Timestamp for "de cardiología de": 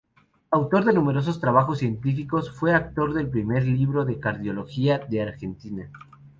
4.03-5.21